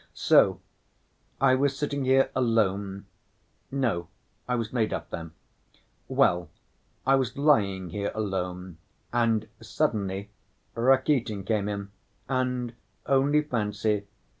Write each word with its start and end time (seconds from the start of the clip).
So 0.15 0.59
I 1.39 1.53
was 1.53 1.77
sitting 1.77 2.05
here 2.05 2.31
alone—no, 2.35 4.07
I 4.47 4.55
was 4.55 4.73
laid 4.73 4.93
up 4.93 5.11
then. 5.11 5.33
Well, 6.07 6.49
I 7.05 7.13
was 7.13 7.37
lying 7.37 7.91
here 7.91 8.11
alone 8.15 8.79
and 9.13 9.47
suddenly 9.61 10.31
Rakitin 10.73 11.45
comes 11.45 11.67
in, 11.69 11.91
and 12.27 12.73
only 13.05 13.43
fancy! 13.43 14.07